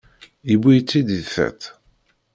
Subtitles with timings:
[0.49, 1.61] Yewwi-yi-tt-id di tiṭ.